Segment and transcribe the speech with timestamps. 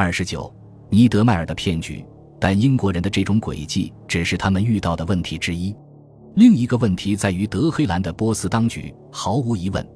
[0.00, 0.50] 二十九，
[0.88, 2.02] 尼德迈尔的骗局。
[2.40, 5.76] 但英国人的这种诡计只是他们遇到的问题之一。
[6.36, 8.94] 另一个问题在于德黑兰的波斯当局。
[9.12, 9.86] 毫无疑问，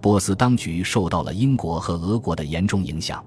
[0.00, 3.22] 波斯当局受到了英国和俄国的严重影响。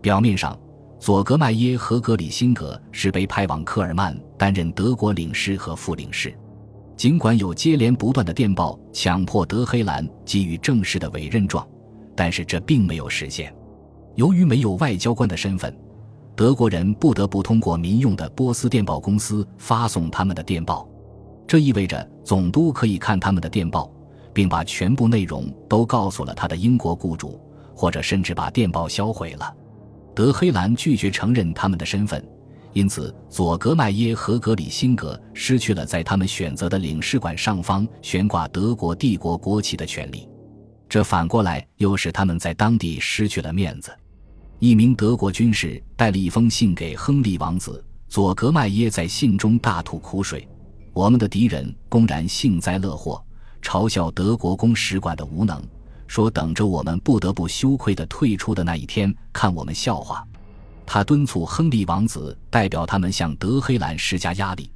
[0.00, 0.58] 表面上，
[0.98, 6.34] 佐格迈耶和格里辛格是被派往科尔曼担任德国领事和副领事。
[6.96, 11.68] 尽管有接连不断的电报强迫德黑兰给予正式的委任状，
[12.16, 13.54] 但是这并没有实现。
[14.16, 15.74] 由于没有外交官的身份。
[16.34, 20.86] 德国人不得不通过民用的波斯电报公司发送他们的电报，
[21.46, 23.90] 这意味着总督可以看他们的电报，
[24.34, 27.40] 并把全部内容都告诉了他的英国雇主，
[27.74, 29.54] 或者甚至把电报销毁了。
[30.14, 32.22] 德黑兰拒绝承认他们的身份，
[32.74, 40.28] 因此佐格迈耶和格里辛格失去了在他们选择的领事馆上方悬挂德国帝国国旗的权利，
[40.86, 43.90] 这反过来又使他们在当地失去了面子。
[44.58, 50.48] 一名德国军士带了一封信给亨利王子，佐格迈耶在信中大吐苦水
[50.94, 53.22] ：“我们的敌人公然幸灾乐祸，
[53.60, 55.62] 嘲笑德国公使馆的无能，
[56.06, 60.26] 说等着我们不得不羞愧地退出的那一天看我们笑话。”
[60.86, 64.70] 他敦促亨利王子代表他们向德黑兰施加压力，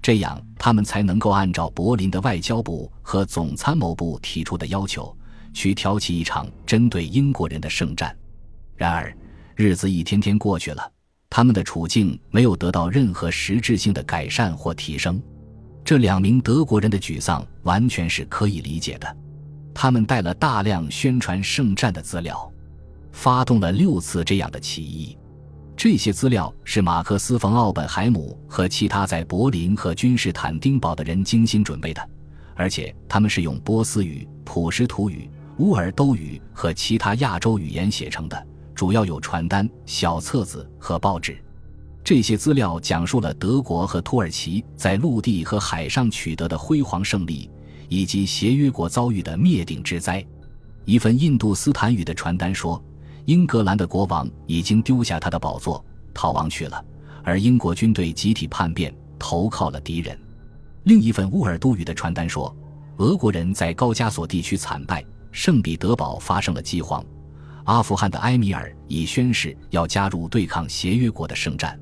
[0.00, 5.12] 这样他们才能够按照柏林的外交部和总参谋部提出的要求，
[5.52, 8.16] 去挑起一场针对英国人的圣战。
[8.76, 9.12] 然而。
[9.56, 10.92] 日子一天天过去了，
[11.30, 15.22] 他们的处境没有得到任何实质性的改善或提升。
[15.84, 19.16] 这两名德国人的沮丧完全是可以理解的。
[19.72, 22.50] 他们带了大量宣传圣战的资料，
[23.12, 25.16] 发动了六次这样的起义。
[25.76, 32.08] 这些资料是马克思·冯·奥本海姆和其他在柏林和君士坦丁堡的人精心准备的，
[32.54, 38.46] 而且他们是用波斯语、普什图语、乌尔都语和其他亚洲语言写成的。
[38.74, 41.36] 主要有传单、小册子和报纸，
[42.02, 47.48] 这些资料讲述了德国和土耳其在陆地和海上取得的辉煌胜利，
[47.88, 50.24] 以及协约国遭遇的灭顶之灾。
[50.84, 52.82] 一份印度斯坦语的传单说，
[53.24, 55.82] 英格兰的国王已经丢下他的宝座，
[56.12, 56.84] 逃亡去了，
[57.22, 60.18] 而英国军队集体叛变，投靠了敌人。
[60.82, 62.54] 另一份乌尔都语的传单说，
[62.98, 67.02] 俄国人在高加索地区惨败，圣彼得堡发生了饥荒。
[67.64, 71.78] 阿富汗的埃米尔已宣誓要加入对抗协约国的圣战。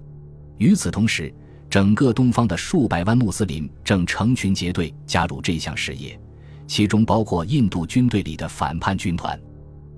[0.59, 1.33] 与此同时，
[1.69, 6.19] 整个东方的数百万穆斯林正成群结队加入这项事业，
[6.67, 9.39] 其中包括印度军队里的反叛军团。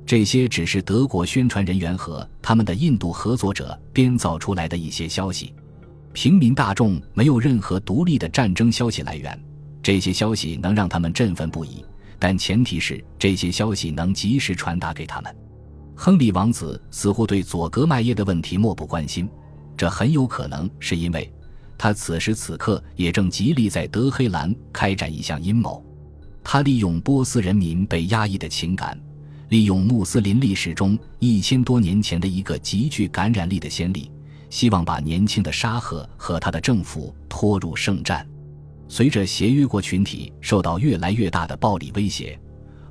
[0.06, 5.54] 这些只是德国宣传人员和他们的印度合作者编造出来的一些消息。
[6.12, 9.38] 平民大众没有任何独立的战争消息来源，
[9.82, 11.84] 这些消息能让他们振奋不已，
[12.18, 15.34] 但前提是这些消息能及时传达给他们。
[15.96, 19.28] 亨利王子似乎对佐格迈耶的问题漠不关心，
[19.76, 21.32] 这很有可能是因为
[21.78, 25.84] 他此时此刻也正极力在德黑兰开展一项阴谋。
[26.42, 29.00] 他利用波斯人民被压抑的情感，
[29.48, 34.10] 利用穆斯林历史中一千多年前的一个极具感染力的先例，
[34.50, 38.26] 希望把年轻的沙赫和他的政府拖入圣战。
[38.88, 42.38] 随着协约国群体受到越来越大的暴力威胁，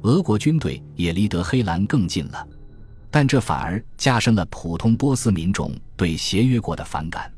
[0.02, 2.48] 俄国军队也离德黑兰更近了。
[3.16, 7.32] 但这反而加深了普通波斯民众对协约国的反感。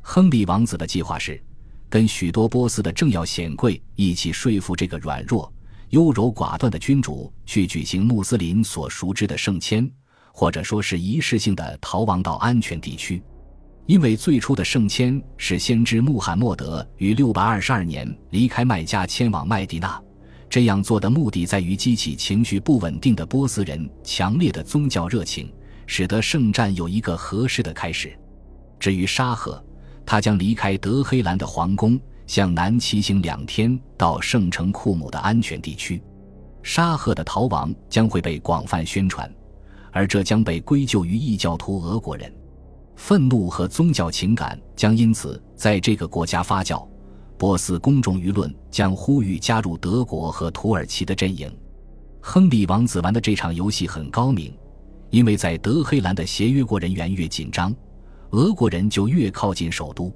[0.00, 1.40] 亨利王子的计划是，
[1.88, 5.50] 跟许多波斯的政要显贵一起说服这个软弱、
[5.90, 9.88] 优柔寡断的君主去举行穆斯林所熟知的圣签，
[10.32, 13.22] 或者说是仪式性的逃亡到安全地区。
[13.86, 20.02] 因为最初的圣签是先知穆罕默德于六百二十二年离开麦加前往麦地那。
[20.52, 25.50] 这样做的目的在于激起情绪不稳定的波斯人强烈的宗教热情，
[25.86, 28.14] 使得圣战有一个合适的开始。
[28.78, 29.64] 至于沙赫，
[30.04, 36.02] 他将离开德黑兰的皇宫，向南骑行两天到圣城库姆的安全地区。
[36.62, 39.34] 沙赫的逃亡将会被广泛宣传，
[39.90, 42.30] 而这将被归咎于异教徒俄国人。
[42.94, 46.86] 愤怒和宗教情感将因此在这个国家发酵。
[47.42, 51.52] 波斯公众舆论将呼吁加入德国和土耳其的阵营。
[52.20, 54.56] 亨利王子玩的这场游戏很高明，
[55.10, 57.74] 因为在德黑兰的协约国人员越紧张，
[58.30, 60.14] 俄国人就越靠近首都，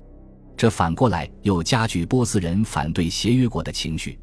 [0.56, 4.16] 这反过来又加剧波斯人反对协约国的情绪，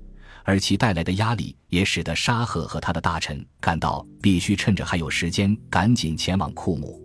[0.46, 7.04] 而其带来的压力也使得沙赫和他的大臣感到必须趁着还有时间赶紧前往库姆。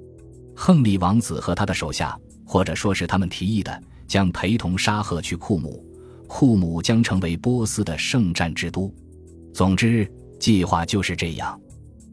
[0.55, 2.17] 亨利王子和他的手下，
[2.47, 5.85] 或者说是他们提议的，将陪同沙赫去库姆。
[6.29, 8.95] 库姆将成为波斯的圣战之都。
[9.53, 10.09] 总之，
[10.39, 11.61] 计划就是这样。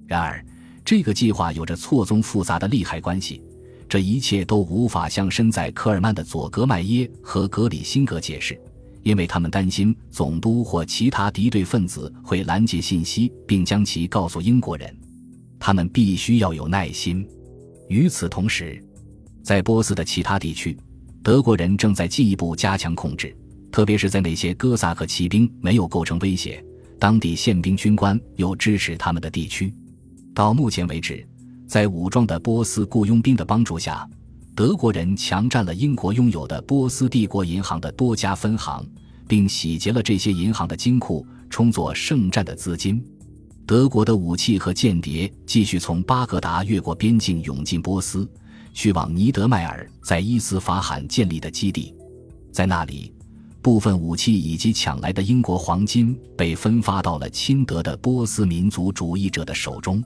[0.07, 0.43] 然而，
[0.83, 3.43] 这个计划有着错综复杂的利害关系，
[3.87, 8.59] 这一切都无法向身在科尔曼的佐格迈耶和格里辛格解释，
[9.03, 14.95] 因为他们担心总督或其他敌对分子会拦截信息，并将其告诉英国人。
[15.59, 17.27] 他们必须要有耐心。
[17.89, 18.83] 与此同时，
[19.43, 20.77] 在波斯的其他地区，
[21.21, 23.35] 德国人正在进一步加强控制，
[23.75, 26.63] 特别是在那些哥萨克骑兵没有构成威胁、
[26.97, 29.73] 当地宪兵军官又支持他们的地区。
[30.33, 31.27] 到目前为止，
[31.67, 34.09] 在武装的波斯雇佣兵的帮助下，
[34.55, 38.81] 德国人强占了英国拥有的波斯帝国银行的多家分行，
[39.27, 43.05] 并洗劫了这些银行的金库，充作圣战的资金。
[43.67, 48.25] 德国的武器和间谍继续从巴格达越过边境涌进波斯，
[48.73, 51.93] 去往尼德迈尔在伊斯法罕建立的基地。
[52.53, 53.11] 在那里，
[53.65, 60.03] 部分武器以及抢来的英国黄金被分发到了亲德的波斯民族主义者的手中。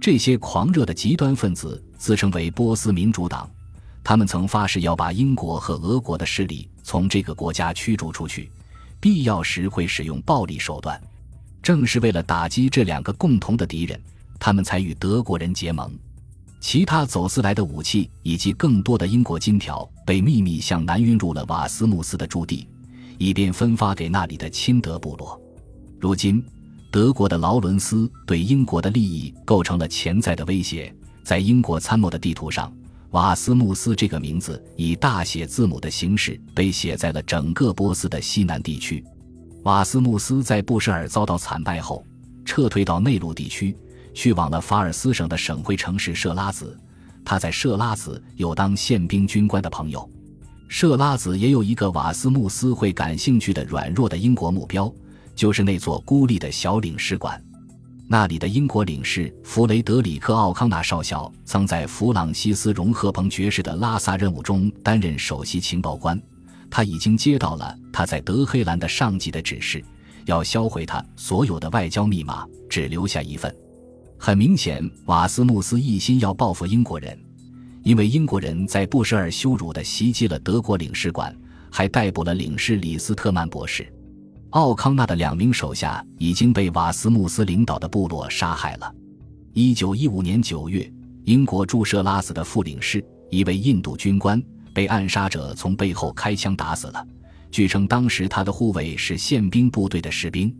[0.00, 3.48] 这些狂热的极端分子自称为波斯民主党，
[4.02, 8.50] 他们曾发誓要把英国和俄国的势力从这个国家驱逐出去，
[8.98, 11.00] 必要时会使用暴力手段。
[11.62, 14.00] 正是为了打击这两个共同的敌人，
[14.40, 15.88] 他们才与德国人结盟。
[16.58, 22.66] 其他走私来的武器以及更多的英国金条被秘密向南运入了瓦斯穆斯的驻地，
[23.18, 25.38] 以便分发给那里的亲德部落。
[25.98, 26.42] 如今，
[26.90, 30.94] 德国的劳伦斯对英国的利益构成了潜在的威胁。
[31.24, 32.72] 在英国参谋的地图上，
[33.10, 39.04] 瓦斯穆斯这个名字以大写字母的形式被写在了整个波斯的西南地区。
[39.64, 42.02] 瓦斯穆斯在布什尔遭到惨败后，
[42.44, 43.76] 撤退到内陆地区，
[44.14, 46.78] 去往了法尔斯省的省会城市设拉子。
[47.24, 50.08] 他在设拉子有当宪兵军官的朋友。
[50.68, 54.92] 设拉子也有一个瓦斯穆斯会感兴趣的软弱的英国目标，
[55.34, 57.42] 就是那座孤立的小领事馆。
[58.06, 66.20] 那里的英国领事弗雷德里克·奥康纳少校曾在弗朗西斯·荣赫彭爵士的拉萨任务中担任首席情报官。
[66.70, 69.82] 他已经接到了他在德黑兰的上级的指示，
[70.26, 73.54] 要销毁他所有的外交密码，只留下一份。
[74.18, 77.18] 很明显，瓦斯穆斯一心要报复英国人，
[77.82, 81.34] 因为英国人在布什尔羞辱地袭击了德国领事馆，
[81.70, 83.90] 还逮捕了领事李斯特曼博士。
[84.50, 88.94] 奥康纳的两名手下已经被瓦斯穆斯领导的部落杀害了。
[89.52, 90.90] 一九一五年九月，
[91.24, 94.42] 英国驻设拉斯的副领事，一位印度军官。
[94.74, 97.04] 被暗杀者从背后开枪打死了。
[97.50, 100.54] 据称，当时他的护卫是宪兵部队的士兵。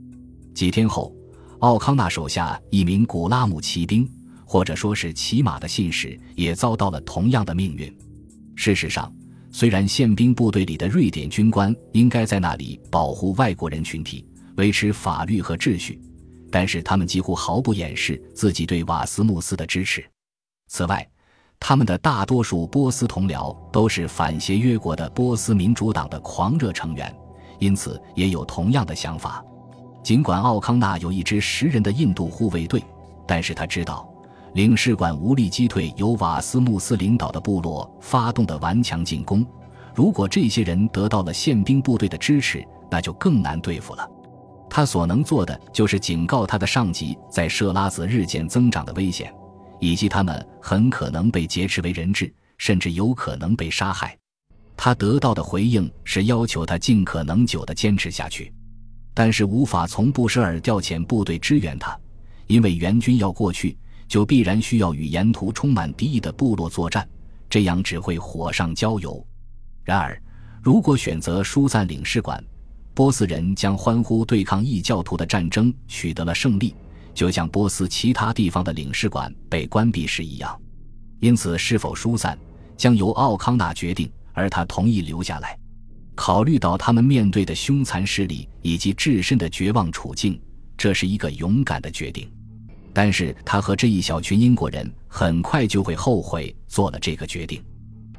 [0.52, 1.14] 几天后，
[1.60, 4.10] 奥康纳手下一名古拉姆骑兵，
[4.48, 7.94] 或者说是骑马的信使，也遭到了同样的命运。
[8.56, 9.12] 事实上，
[9.52, 16.00] 虽然宪兵部队里的瑞典军官应该在那里保护外国人群体，维持法律和秩序，
[16.50, 20.02] 但是他们几乎毫不掩饰自己对瓦斯穆斯的支持。
[20.68, 21.06] 此外，
[21.60, 27.14] 他们的大多数波斯同僚都是反协约国的波斯民主党的狂热成员，
[27.58, 29.44] 因此也有同样的想法。
[30.02, 32.82] 尽管奥康纳有一支十人的印度护卫队，
[33.26, 34.07] 但是他知道
[34.58, 39.46] 领事馆无力击退由瓦斯穆斯领导的部落发动的顽强进攻。
[39.94, 44.04] 如果这些人得到了宪兵部队的支持，那就更难对付了。
[44.68, 49.32] 他所能做的就是警告他的上级，在设拉子日渐增长的危险。
[49.78, 54.18] 以及他们很可能被劫持为人质，甚至有可能被杀害。
[54.76, 58.52] 他得到的回应是要求他尽可能久地坚持下去，
[59.14, 61.96] 但是无法从布什尔调遣部队支援他，
[62.48, 67.06] 因为援军要过去，就必然需要与沿途充满敌意的部落作战，
[67.48, 69.24] 这样只会火上浇油。
[69.84, 70.20] 然而，
[70.62, 72.42] 如果选择疏散领事馆，
[72.94, 76.74] 波斯人将欢呼对抗异教徒的战争取得了胜利。
[77.14, 80.56] 就像波斯其他地方的领事馆被关闭时一样，
[81.18, 82.38] 因此是否疏散
[82.76, 85.58] 将由奥康纳决定，而他同意留下来。
[86.14, 90.40] 考虑到他们面对的凶残势力以及自身的绝望处境，
[90.76, 92.30] 这是一个勇敢的决定。
[92.98, 97.62] 但是他和这一小群英国人很快就会后悔做了这个决定。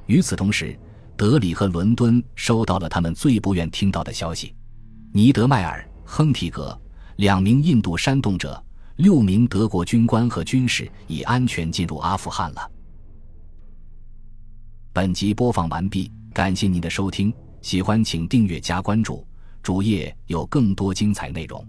[0.06, 0.74] 与此同时，
[1.18, 4.56] 德里和伦敦收到了他们最不愿听到的消息：
[5.12, 6.80] 尼德迈尔、亨提格
[7.18, 8.64] 两名印度煽动者。
[8.96, 12.72] 六名德国军官和军士已安全进入阿富汗了。
[14.94, 19.28] 本集播放完毕，感谢您的收听，喜欢请订阅加关注，
[19.62, 21.68] 主页有更多精彩内容。